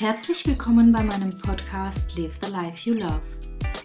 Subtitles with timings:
[0.00, 3.20] Herzlich willkommen bei meinem Podcast Live the Life You Love.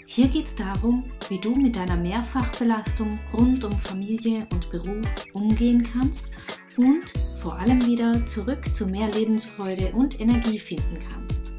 [0.06, 5.82] Hier geht es darum, wie du mit deiner Mehrfachbelastung rund um Familie und Beruf umgehen
[5.92, 6.32] kannst
[6.78, 7.10] und
[7.42, 11.52] vor allem wieder zurück zu mehr Lebensfreude und Energie finden kannst.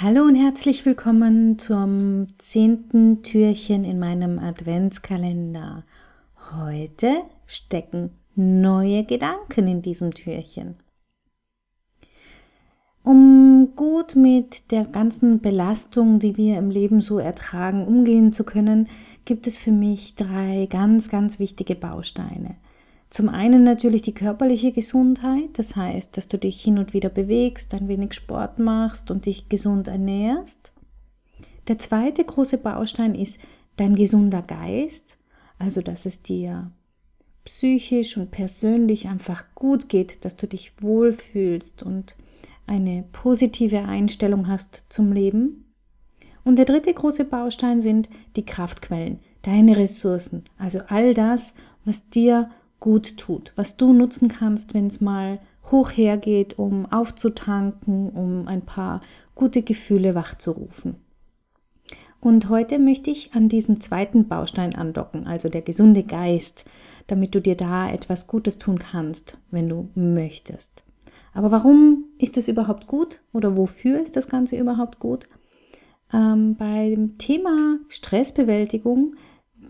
[0.00, 5.84] Hallo und herzlich willkommen zum zehnten Türchen in meinem Adventskalender.
[6.52, 10.76] Heute stecken neue Gedanken in diesem Türchen.
[13.02, 18.88] Um gut mit der ganzen Belastung, die wir im Leben so ertragen, umgehen zu können,
[19.24, 22.56] gibt es für mich drei ganz, ganz wichtige Bausteine.
[23.08, 27.72] Zum einen natürlich die körperliche Gesundheit, das heißt, dass du dich hin und wieder bewegst,
[27.74, 30.72] ein wenig Sport machst und dich gesund ernährst.
[31.68, 33.38] Der zweite große Baustein ist
[33.76, 35.16] dein gesunder Geist,
[35.58, 36.72] also dass es dir
[37.46, 42.16] psychisch und persönlich einfach gut geht, dass du dich wohlfühlst und
[42.66, 45.64] eine positive Einstellung hast zum Leben.
[46.44, 52.50] Und der dritte große Baustein sind die Kraftquellen, deine Ressourcen, also all das, was dir
[52.78, 55.40] gut tut, was du nutzen kannst, wenn es mal
[55.70, 59.00] hoch hergeht, um aufzutanken, um ein paar
[59.34, 60.96] gute Gefühle wachzurufen.
[62.26, 66.64] Und heute möchte ich an diesem zweiten Baustein andocken, also der gesunde Geist,
[67.06, 70.82] damit du dir da etwas Gutes tun kannst, wenn du möchtest.
[71.34, 75.28] Aber warum ist es überhaupt gut oder wofür ist das Ganze überhaupt gut?
[76.12, 79.14] Ähm, beim Thema Stressbewältigung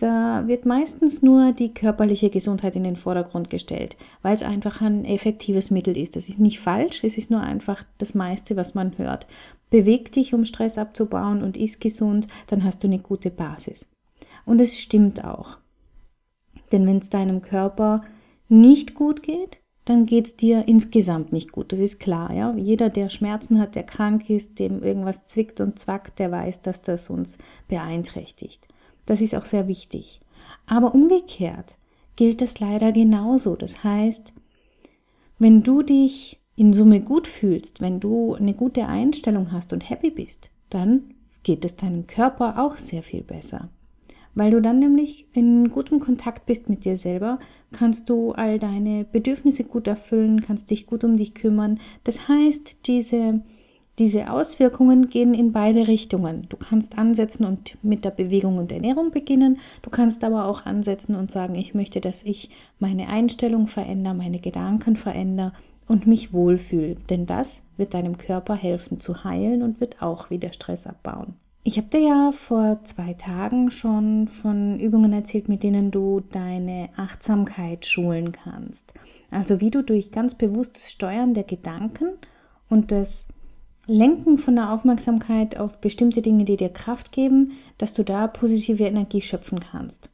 [0.02, 5.04] da wird meistens nur die körperliche Gesundheit in den Vordergrund gestellt, weil es einfach ein
[5.04, 6.16] effektives Mittel ist.
[6.16, 9.26] Das ist nicht falsch, es ist nur einfach das meiste, was man hört.
[9.70, 13.88] Beweg dich, um Stress abzubauen und iss gesund, dann hast du eine gute Basis.
[14.44, 15.58] Und es stimmt auch.
[16.72, 18.02] Denn wenn es deinem Körper
[18.48, 21.72] nicht gut geht, dann geht es dir insgesamt nicht gut.
[21.72, 22.54] Das ist klar, ja.
[22.56, 26.82] Jeder, der Schmerzen hat, der krank ist, dem irgendwas zwickt und zwackt, der weiß, dass
[26.82, 28.66] das uns beeinträchtigt.
[29.06, 30.20] Das ist auch sehr wichtig.
[30.66, 31.78] Aber umgekehrt
[32.16, 33.56] gilt das leider genauso.
[33.56, 34.34] Das heißt,
[35.38, 40.10] wenn du dich in Summe gut fühlst, wenn du eine gute Einstellung hast und happy
[40.10, 43.68] bist, dann geht es deinem Körper auch sehr viel besser.
[44.34, 47.38] Weil du dann nämlich in gutem Kontakt bist mit dir selber,
[47.72, 51.78] kannst du all deine Bedürfnisse gut erfüllen, kannst dich gut um dich kümmern.
[52.04, 53.40] Das heißt, diese
[53.98, 56.46] diese Auswirkungen gehen in beide Richtungen.
[56.48, 59.58] Du kannst ansetzen und mit der Bewegung und Ernährung beginnen.
[59.82, 64.38] Du kannst aber auch ansetzen und sagen, ich möchte, dass ich meine Einstellung verändere, meine
[64.38, 65.52] Gedanken verändere
[65.88, 66.96] und mich wohlfühle.
[67.08, 71.34] Denn das wird deinem Körper helfen zu heilen und wird auch wieder Stress abbauen.
[71.62, 76.90] Ich habe dir ja vor zwei Tagen schon von Übungen erzählt, mit denen du deine
[76.96, 78.94] Achtsamkeit schulen kannst.
[79.32, 82.10] Also wie du durch ganz bewusstes Steuern der Gedanken
[82.68, 83.26] und das
[83.86, 88.84] Lenken von der Aufmerksamkeit auf bestimmte Dinge, die dir Kraft geben, dass du da positive
[88.84, 90.10] Energie schöpfen kannst.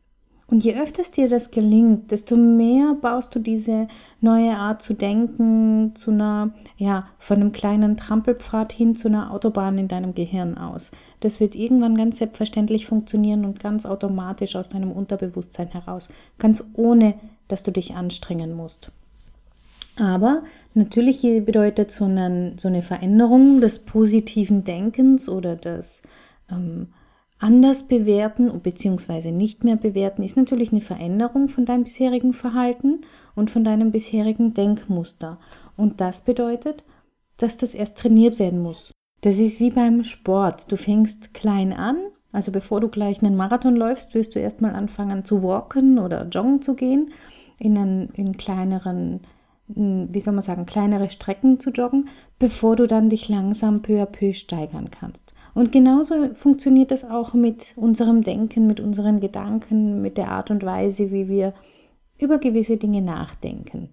[0.53, 3.89] Und je öfter dir das gelingt, desto mehr baust du diese
[4.21, 9.79] neue Art zu denken zu einer, ja, von einem kleinen Trampelpfad hin zu einer Autobahn
[9.79, 10.91] in deinem Gehirn aus.
[11.21, 17.15] Das wird irgendwann ganz selbstverständlich funktionieren und ganz automatisch aus deinem Unterbewusstsein heraus, ganz ohne,
[17.49, 18.93] dass du dich anstrengen musst.
[19.97, 20.43] Aber
[20.75, 26.03] natürlich bedeutet so eine, so eine Veränderung des positiven Denkens oder des
[26.51, 26.89] ähm,
[27.39, 29.33] anders bewerten bzw.
[29.33, 33.01] nicht mehr bewerten, ist natürlich eine Veränderung von deinem bisherigen Verhalten
[33.35, 35.39] und von deinem bisherigen Denkmuster.
[35.77, 36.85] Und das bedeutet,
[37.37, 38.93] dass das erst trainiert werden muss.
[39.23, 40.71] Das ist wie beim Sport.
[40.71, 41.97] Du fängst klein an,
[42.31, 46.63] also bevor du gleich einen Marathon läufst, wirst du erstmal anfangen zu walken oder joggen
[46.63, 47.11] zu gehen
[47.59, 49.21] in, einen, in kleineren
[49.75, 54.07] wie soll man sagen, kleinere Strecken zu joggen, bevor du dann dich langsam peu à
[54.07, 55.35] peu steigern kannst.
[55.55, 60.65] Und genauso funktioniert das auch mit unserem Denken, mit unseren Gedanken, mit der Art und
[60.65, 61.55] Weise, wie wir
[62.19, 63.91] über gewisse Dinge nachdenken.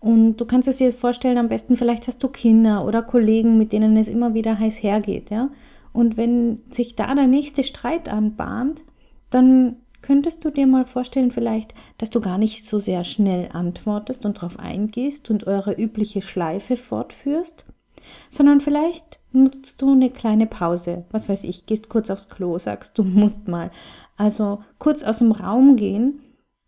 [0.00, 3.72] Und du kannst es dir vorstellen, am besten vielleicht hast du Kinder oder Kollegen, mit
[3.72, 5.50] denen es immer wieder heiß hergeht, ja.
[5.92, 8.84] Und wenn sich da der nächste Streit anbahnt,
[9.30, 14.24] dann Könntest du dir mal vorstellen vielleicht, dass du gar nicht so sehr schnell antwortest
[14.24, 17.66] und darauf eingehst und eure übliche Schleife fortführst,
[18.30, 22.96] sondern vielleicht nutzt du eine kleine Pause, was weiß ich, gehst kurz aufs Klo, sagst
[22.96, 23.72] du musst mal,
[24.16, 26.20] also kurz aus dem Raum gehen,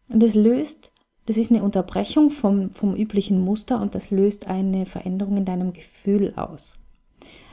[0.08, 0.90] das löst,
[1.26, 5.72] das ist eine Unterbrechung vom, vom üblichen Muster und das löst eine Veränderung in deinem
[5.72, 6.80] Gefühl aus.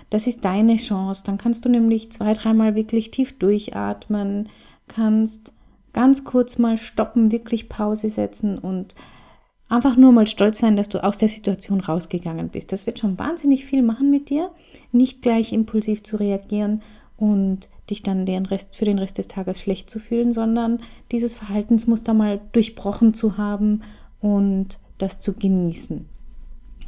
[0.10, 1.24] Das ist deine Chance.
[1.26, 4.50] Dann kannst du nämlich zwei, dreimal wirklich tief durchatmen,
[4.88, 5.55] kannst
[5.96, 8.94] ganz kurz mal stoppen, wirklich Pause setzen und
[9.70, 12.74] einfach nur mal stolz sein, dass du aus der Situation rausgegangen bist.
[12.74, 14.52] Das wird schon wahnsinnig viel machen mit dir,
[14.92, 16.82] nicht gleich impulsiv zu reagieren
[17.16, 20.82] und dich dann den Rest, für den Rest des Tages schlecht zu fühlen, sondern
[21.14, 23.82] dieses Verhaltensmuster mal durchbrochen zu haben
[24.20, 26.10] und das zu genießen.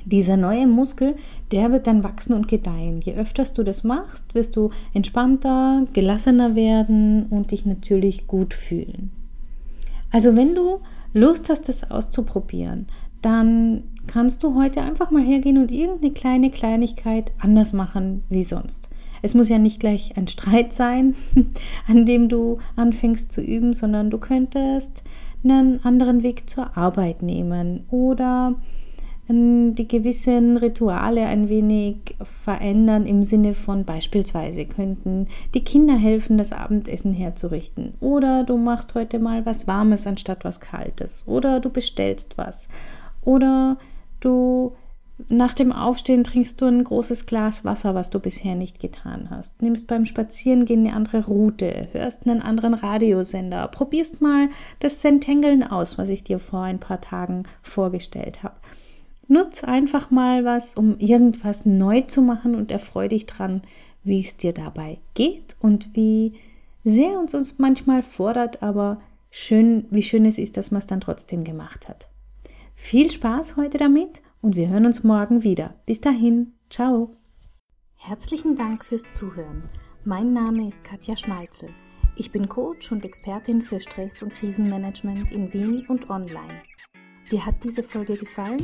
[0.09, 1.15] Dieser neue Muskel,
[1.51, 3.01] der wird dann wachsen und gedeihen.
[3.01, 9.11] Je öfter du das machst, wirst du entspannter, gelassener werden und dich natürlich gut fühlen.
[10.09, 10.79] Also wenn du
[11.13, 12.87] Lust hast, das auszuprobieren,
[13.21, 18.89] dann kannst du heute einfach mal hergehen und irgendeine kleine Kleinigkeit anders machen wie sonst.
[19.21, 21.15] Es muss ja nicht gleich ein Streit sein,
[21.87, 25.03] an dem du anfängst zu üben, sondern du könntest
[25.43, 28.55] einen anderen Weg zur Arbeit nehmen oder
[29.29, 36.53] die gewissen Rituale ein wenig verändern im Sinne von beispielsweise könnten die Kinder helfen, das
[36.53, 42.37] Abendessen herzurichten oder du machst heute mal was Warmes anstatt was Kaltes oder du bestellst
[42.37, 42.69] was
[43.21, 43.77] oder
[44.21, 44.71] du
[45.29, 49.63] nach dem Aufstehen trinkst du ein großes Glas Wasser, was du bisher nicht getan hast.
[49.63, 54.49] Nimmst beim Spazierengehen eine andere Route, hörst einen anderen Radiosender, probierst mal
[54.79, 58.57] das Zentengeln aus, was ich dir vor ein paar Tagen vorgestellt habe.
[59.27, 63.61] Nutz einfach mal was, um irgendwas neu zu machen und erfreu dich dran,
[64.03, 66.33] wie es dir dabei geht und wie
[66.83, 71.01] sehr uns uns manchmal fordert, aber schön, wie schön es ist, dass man es dann
[71.01, 72.07] trotzdem gemacht hat.
[72.75, 75.75] Viel Spaß heute damit und wir hören uns morgen wieder.
[75.85, 77.15] Bis dahin, ciao.
[77.95, 79.63] Herzlichen Dank fürs Zuhören.
[80.05, 81.69] Mein Name ist Katja Schmalzel.
[82.15, 86.61] Ich bin Coach und Expertin für Stress- und Krisenmanagement in Wien und online.
[87.31, 88.63] Dir hat diese Folge gefallen?